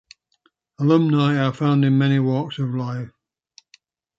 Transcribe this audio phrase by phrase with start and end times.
[0.79, 3.11] Alumni are found in many walks of life.